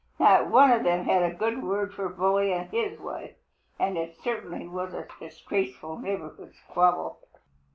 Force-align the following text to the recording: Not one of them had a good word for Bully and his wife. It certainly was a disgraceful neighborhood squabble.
Not 0.17 0.47
one 0.49 0.71
of 0.71 0.83
them 0.83 1.05
had 1.05 1.21
a 1.21 1.35
good 1.35 1.61
word 1.61 1.93
for 1.93 2.09
Bully 2.09 2.51
and 2.51 2.71
his 2.71 2.97
wife. 2.99 3.35
It 3.79 4.15
certainly 4.23 4.67
was 4.67 4.95
a 4.95 5.05
disgraceful 5.19 5.99
neighborhood 5.99 6.55
squabble. 6.55 7.19